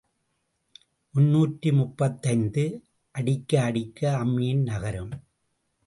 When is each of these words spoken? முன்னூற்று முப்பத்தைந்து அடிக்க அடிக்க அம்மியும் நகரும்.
முன்னூற்று 1.13 1.73
முப்பத்தைந்து 1.73 2.65
அடிக்க 3.15 3.61
அடிக்க 3.61 4.23
அம்மியும் 4.23 4.63
நகரும். 4.63 5.13